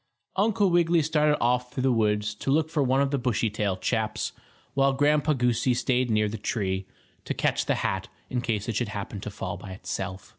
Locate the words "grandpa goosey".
4.93-5.75